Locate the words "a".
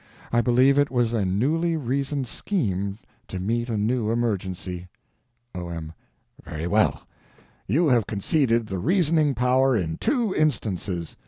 1.13-1.25, 3.69-3.77